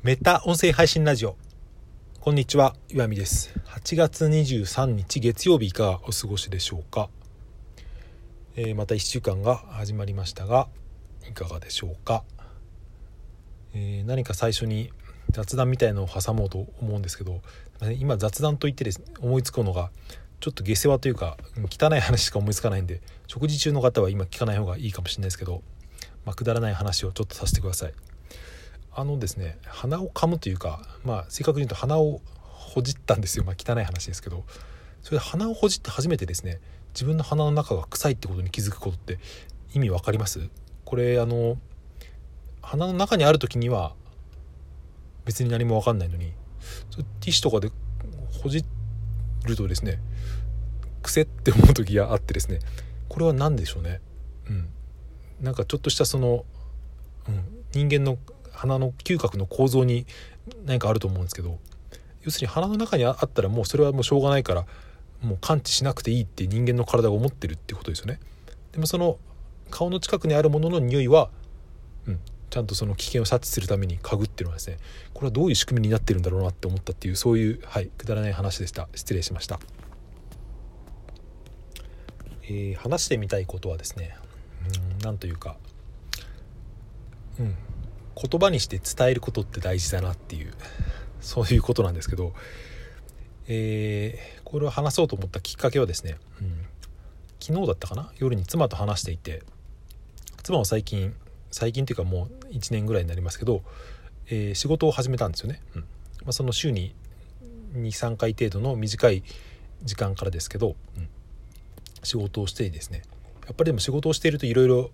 [0.00, 1.36] メタ音声配信ラジオ。
[2.20, 3.52] こんにちは岩見です。
[3.66, 7.10] 8月23日月曜日いかがお過ごしでしょうか、
[8.54, 10.68] えー、また1週間が始まりましたが
[11.28, 12.22] いかがでしょうか、
[13.74, 14.92] えー、何か最初に
[15.30, 17.40] 雑談みたいのを挟もうと思うんですけど
[17.98, 19.90] 今雑談といってです、ね、思いつくのが
[20.38, 21.36] ちょっと下世話というか
[21.68, 25.64] 汚い話しか思いつかないんで食事中の方は今聞かない方がいいかもしれないですけど、
[26.24, 27.94] まあ、くだらない話をちょっとさせてください。
[28.98, 33.44] あのですね鼻を噛むというかまあ正確に言うと鼻をほじったんですよ。
[33.44, 34.44] まあ汚い話ですけど。
[35.00, 36.60] それで鼻をほじって初めてですね
[36.92, 39.20] 自分の鼻の中が臭いってことに気づくことって
[39.72, 40.50] 意味わかります？
[40.84, 41.56] これあの
[42.60, 43.94] 鼻の中にある時には
[45.24, 46.32] 別に何も分かんないのに
[47.20, 47.70] ティッシュとかで
[48.42, 48.64] ほじ
[49.46, 50.00] るとですね
[51.02, 52.58] 癖って思う時があってですね
[53.08, 54.00] これは何でしょうね？
[54.50, 54.68] うん。
[55.40, 56.44] なんかちょっとしたその、
[57.28, 58.18] うん、人間の
[58.58, 60.04] 鼻の嗅覚の構造に
[60.66, 61.58] 何かあると思うんですけど
[62.22, 64.66] 要するに鼻の中にあったらもうそれはもうしょうがないから
[65.22, 68.20] もう感知しなくていいって人間の体が思ってるってことですよね。
[68.72, 69.18] でもその
[69.70, 71.30] 顔の近くにあるものの匂いは、
[72.06, 74.78] うん、ちゃんとその危険を察知するために嗅ぐっていうのはですね
[75.14, 78.88] これはどういう仕組みになってるんだろうなって思ったっていうそういう、はい、くだらない話でした。
[78.94, 79.60] 失礼しました、
[82.44, 84.16] えー、話してみたいことはですね
[85.04, 85.56] うんというか
[87.38, 87.54] うん。
[88.20, 90.52] 言葉にして伝えることって大事だなっていう
[91.20, 92.32] そういうことなんですけど、
[93.46, 96.66] えー、これを話そうと思ったきっかけはですね、うん、
[97.40, 98.10] 昨日だったかな？
[98.18, 99.42] 夜に妻と話していて
[100.42, 101.14] 妻は最近
[101.50, 103.62] 最近っていうかもう1年ぐらいになりますけど、
[104.26, 105.80] えー、仕事を始めたんですよね、うん。
[105.80, 105.86] ま
[106.28, 106.94] あ、その週に
[107.74, 109.22] 23回程度の短い
[109.82, 111.08] 時間からですけど、うん、
[112.02, 113.02] 仕事をしてですね。
[113.46, 114.90] やっぱりでも仕事をしているといろいろ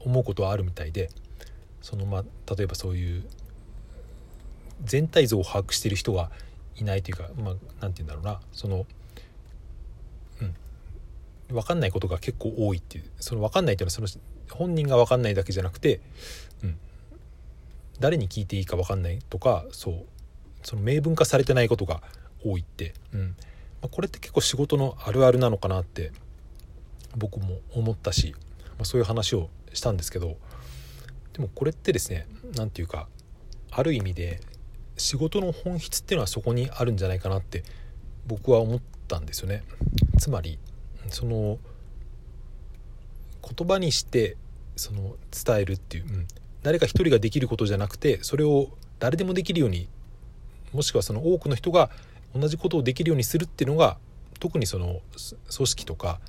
[0.00, 1.10] 思うことはあるみたいで
[1.84, 3.24] そのまあ例えばそういう
[4.84, 6.30] 全体像を把握している人が
[6.76, 8.40] いないというかまあ何て言うんだろうな。
[8.52, 8.86] その
[10.40, 10.44] う
[11.52, 11.54] ん。
[11.54, 13.04] 分かんないことが結構多いっていう。
[13.20, 16.00] その分かんないっていうのはその本人が分かんないだけじゃなくて、
[16.62, 16.78] うん、
[18.00, 20.04] 誰に聞いていいか分かんないとかそう。
[20.62, 22.00] その明文化されてないことが
[22.42, 23.20] 多いって、うん。
[23.20, 23.26] ま
[23.82, 26.12] あ、これって結構仕事のあるあるなのかなって
[27.14, 28.34] 僕も思ったし、
[28.78, 30.38] まあ、そういう話をしたんですけど
[31.34, 33.08] でもこれってですね何て言うか
[33.70, 34.40] ある意味で
[34.96, 37.64] 仕事の本質っていうのはそこにあるんじゃないかなって
[38.26, 39.64] 僕は思ったんですよね。
[40.18, 40.58] つまり
[41.08, 41.58] その
[43.42, 44.36] 言葉にして
[44.76, 46.26] その伝えるっていう、うん、
[46.62, 48.70] 誰か一人ができることじゃなくてそれを
[49.00, 49.88] 誰でもできるように
[50.72, 51.90] もしくはその多くの人が
[52.34, 53.98] 同じことをできるようにするっていうのが
[54.40, 55.00] 特にその
[55.54, 56.20] 組織とか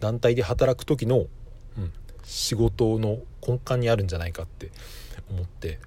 [0.00, 1.26] 団体で働く時の、
[1.76, 1.92] うん、
[2.28, 4.70] 仕事の根幹にあるんじゃないかって
[5.30, 5.78] 思って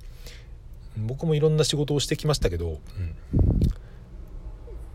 [0.98, 2.80] 僕もいろんな仕事をしてきましたけど、うん、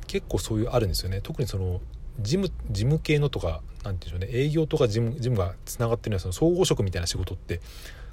[0.09, 1.21] 結構そういうあるんですよね。
[1.23, 1.81] 特にその
[2.21, 4.45] 事務事務系のとか何て言うんでしょうね。
[4.45, 7.61] 営業とか事務事務がつながってるようなその総合職みたいな仕事って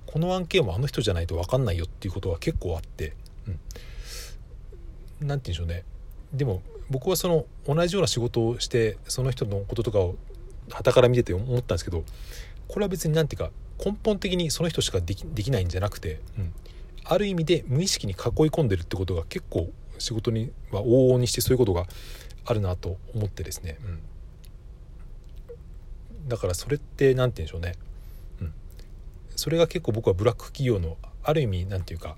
[0.05, 3.13] この案件はあの人じゃないと分かんないよっていうことは結構あって、
[3.47, 3.59] うん、て
[5.21, 5.83] 言うんでしょうね。
[6.31, 6.61] でも
[6.91, 10.15] 僕はその同じような仕事をしてその人のこととかを
[10.69, 12.03] 傍から見てて思ったんですけど
[12.73, 16.53] これは別に何て言うか根本的にその人しかできできないんじゃなくて、うん、
[17.03, 18.17] ある意味で無意識に囲い
[18.50, 19.69] 込んでるってことが結構
[20.00, 21.85] 仕事には往々にしてそういうことが
[22.45, 23.78] あるなと思ってですね、
[26.17, 27.78] うん、だからそれって何て言うんでしょうね、
[28.41, 28.53] うん、
[29.35, 32.16] それが結構僕はブラック企業のある意味何て言うか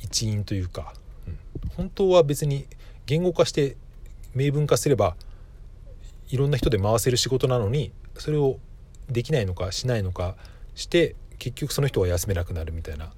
[0.00, 0.94] 一因というか、
[1.26, 1.38] うん、
[1.76, 2.68] 本当は別に
[3.06, 3.76] 言語化して
[4.36, 5.16] 明文化すれば
[6.28, 8.60] いろんな人で回せる仕事なのにそれを
[9.12, 10.36] できないのかしないのか
[10.74, 13.12] して結局その人は休めなくなるみたいな。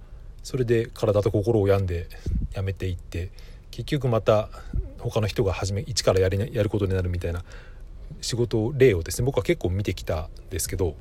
[0.44, 2.06] それで体と心を病んで
[2.52, 3.30] やめていって
[3.70, 4.50] 結局また
[4.98, 7.42] 他の人が始め一からやりやることになるみたいな
[8.20, 10.96] 仕事例をですね僕は結構見てきたんですけど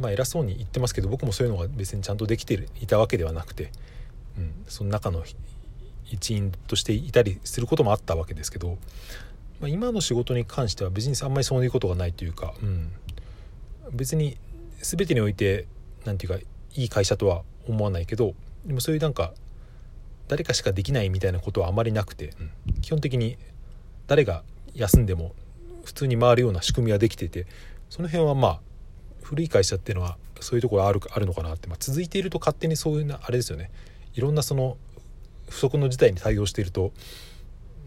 [0.00, 3.70] まあ偉そうに言ってますけど僕もそういうのが別にちゃんとできていたわけではなくて、
[4.36, 5.22] うん、その中の
[6.10, 8.78] 一員としていたりすることもあったわけですけど、
[9.60, 12.92] まあ、今の仕事に関しては別にあんまりそういうことがないというか、うん、
[13.94, 14.36] 別に
[14.82, 15.66] 全てにおいて
[16.04, 18.34] 何て言うかいい会社とは思わないけど
[18.66, 19.32] でもそういうなんか
[20.28, 23.36] 誰かしかできないみたいなことはあまりなくて、うん、基本的に
[24.06, 24.42] 誰が
[24.74, 25.32] 休んでも
[25.84, 27.46] 普通に回るような仕組みができてて
[27.90, 28.60] その辺はまあ
[29.22, 33.70] 古い会社っていうのはそういうところあるあるのかなって、まあ、続いていると勝手にそういうなあれですよね。
[34.14, 34.76] いろんなその
[35.48, 36.92] 不測の事態に対応していると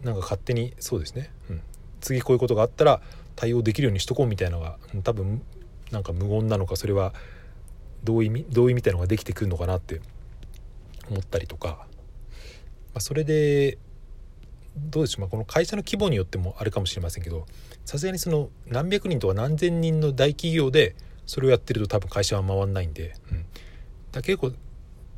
[0.02, 1.60] なんか勝手にそうですね、うん、
[2.00, 3.00] 次こういうことがあったら
[3.34, 5.42] 対応できるようにしとこうみたいなのが多分
[5.90, 7.14] なんか無言なのかそれは
[8.04, 10.00] 同意同意みたいのができてくるのかなって
[11.10, 13.78] 思ったりとか、まあ、それで
[14.76, 17.46] どうでしょう、まあ、この会社の規模によってもあるかもしれませんけど
[17.84, 20.94] さすがにその何百人とか何千人の大企業で
[21.26, 23.44] それをやってると多分会社は回んないんで、うん、
[24.12, 24.52] だ結構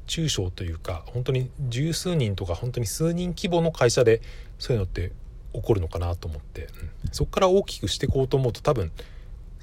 [0.06, 4.22] 中小というか本当に十数人とか本当に数人規模の会社で
[4.58, 5.12] そういうのって
[5.52, 6.68] 起こるのかなと思って、うん、
[7.12, 8.90] そこから大きくしていこうと思うと多分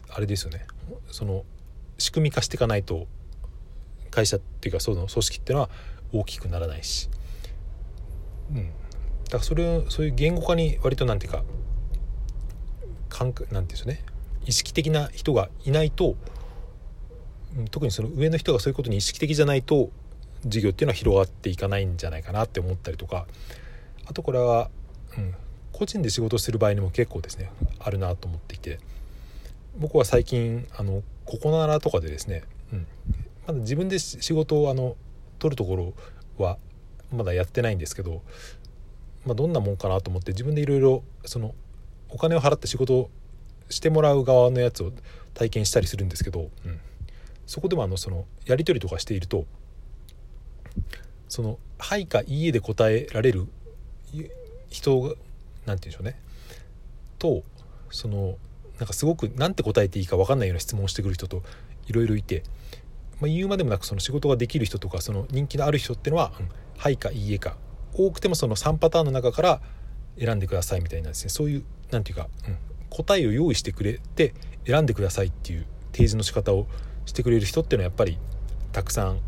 [0.10, 0.66] あれですよね。
[1.12, 1.44] その
[1.98, 3.08] 仕組み化していかないと
[4.12, 5.70] 会社っていうかその組織っていうのは
[6.14, 7.10] 大きくならないし、
[8.52, 8.68] うん、
[9.26, 11.44] だからそれをそういう言語化に割となんていうか
[13.10, 14.04] 感覚なんていうんですよね。
[14.46, 16.16] 意識的な人がいないと
[17.72, 19.90] 特にその上の人がそういうことに意識的じゃないと
[20.46, 23.28] 事業っていうのは広がっていかないんじゃないかなって思ったりとか。
[24.06, 24.70] あとこれは、
[25.18, 25.36] うん、
[25.74, 28.80] 個人で仕事する場合にも結構ですねあるなと思っていて。
[29.78, 32.44] 僕は最近あのココナラとかでですね、
[32.74, 32.88] うん、
[33.48, 34.96] まだ自分で仕事をあの
[35.40, 35.94] 取るところ
[36.44, 36.58] は
[37.12, 38.22] まだやってないんですけど、
[39.26, 41.54] まあ、どんなもんかなと思って自分でいろいろその
[42.10, 43.10] お金を払って仕事を
[43.70, 44.92] してもらう側のやつを
[45.34, 46.80] 体験したりするんですけど、うん、
[47.46, 49.46] そこでもあのそのやり取りとかしていると
[51.28, 53.48] その「はい」か「いいえ」で答えられる
[54.70, 55.20] 人が何て
[55.66, 56.20] 言うんでしょうね。
[57.20, 57.44] と
[57.92, 58.38] その
[58.80, 61.44] なんかすごく何て答えていいか分かんないような質問をしてくる人と
[61.88, 62.44] いろいろいて、
[63.20, 67.58] まあ、言うまでもなくその仕事ができる人とかその人気のある人っていうのは「うん、はい」か「いいえ」か
[67.94, 69.62] 多くてもその3パターンの中から
[70.20, 71.30] 選んでくださいみたいなですね。
[71.30, 72.58] そういう何て言うか、うん、
[72.90, 74.34] 答えを用意してくれて
[74.66, 76.68] 選んでくださいっていう提示の仕方を
[77.06, 78.18] してくれる人っていうのはやっぱり
[78.72, 79.20] たくさん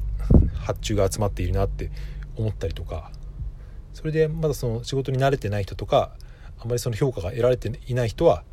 [0.55, 1.89] 発注が集まっているなって
[2.35, 3.11] 思ったりとか
[3.93, 6.11] それでまだその仕事に慣れてない人とか
[6.59, 8.43] あまりその評価が得られていない人は、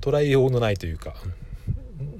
[0.00, 1.14] 捉えようのないというか、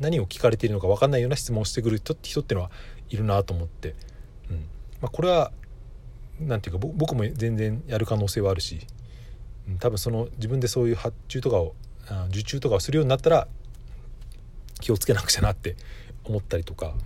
[0.00, 2.70] 何を聞かれているのか分かんないような質問をしてくる人って人ってのは
[3.10, 3.94] いるなと思って、
[4.50, 4.56] うん。
[5.00, 5.52] まあ、これは
[6.40, 8.80] 何て言うか僕も全然やる可能性はあるし、
[9.68, 11.74] うん、多分その自分でそういう発注とかを
[12.28, 13.48] 受注とかをするようになったら
[14.80, 15.76] 気をつけなくちゃなって
[16.24, 16.92] 思ったりとか、うん。
[16.92, 16.96] ま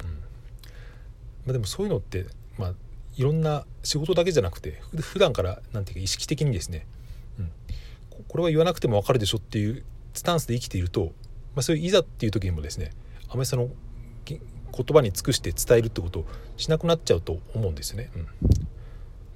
[1.48, 2.26] あ、でもそういうのって、
[2.58, 2.72] まあ、
[3.16, 6.86] いろんな仕事だけじゃなくて普段からなんていうか意識的にですね、
[7.38, 7.50] うん、
[8.28, 9.82] これは言わなくても分かるでしょっていう
[10.14, 11.06] スタンスで生きていると、
[11.54, 12.92] まあ、そういういざっていう時にもですね
[13.28, 13.68] あまりその
[14.26, 14.40] 言
[14.72, 16.26] 葉に尽くして伝えるってことを
[16.56, 18.10] しなくなっちゃうと思うんですよね。
[18.14, 18.26] うん、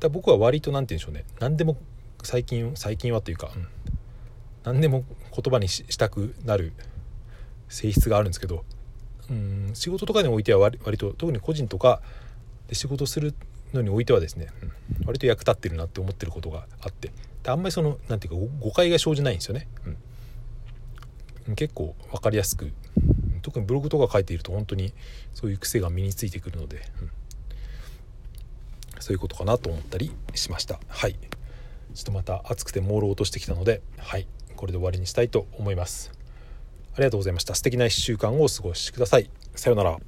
[0.00, 1.24] だ僕は割と何て言うんでしょうね。
[1.40, 1.76] 何でも
[2.22, 3.66] 最近最近はというか、うん、
[4.64, 5.04] 何でも
[5.34, 6.72] 言葉にしたくなる
[7.68, 8.64] 性質があるんですけど
[9.30, 9.70] うん。
[9.75, 12.02] 仕事とかにおいては割割と特に個人とか
[12.68, 13.34] で仕事する
[13.72, 14.66] のにおいてはですね、う
[15.02, 17.10] ん、割と役立ってるなって思ってることがあって。
[17.42, 19.96] であんまりその何ていうか誤解が生じないんですよね、うん、
[21.56, 22.72] 結構分かりやすく
[23.42, 24.92] 特にブログとか書いていると本当に
[25.34, 27.10] そういう癖が身についてくるので、うん、
[29.00, 30.80] そういうことかなと思ったりしました。
[30.88, 31.16] はい。
[31.94, 34.26] ちょっとまた暑くて朦朧としてきたのではい。
[34.56, 36.12] これで終わりにしたいと思います。
[36.94, 37.54] ありがとうございました。
[37.54, 39.28] 素敵な1週間をお過ごしください。
[39.54, 39.98] さようなら。